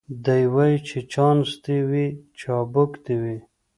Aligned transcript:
دی 0.25 0.43
وايي 0.53 0.75
چي 0.87 0.99
چانس 1.13 1.49
دي 1.63 1.77
وي 1.89 2.05
چابک 2.39 2.91
دي 3.05 3.15
وي 3.23 3.37